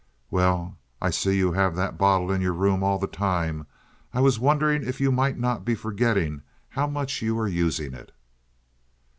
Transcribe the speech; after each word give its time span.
"Well, 0.31 0.79
I 0.99 1.11
see 1.11 1.37
you 1.37 1.51
have 1.51 1.75
that 1.75 1.99
bottle 1.99 2.31
in 2.31 2.41
your 2.41 2.55
room 2.55 2.81
all 2.81 2.97
the 2.97 3.05
time. 3.05 3.67
I 4.15 4.19
was 4.19 4.39
wondering 4.39 4.81
if 4.81 4.99
you 4.99 5.11
might 5.11 5.37
not 5.37 5.63
be 5.63 5.75
forgetting 5.75 6.41
how 6.69 6.87
much 6.87 7.21
you 7.21 7.37
are 7.37 7.47
using 7.47 7.93
it." 7.93 8.11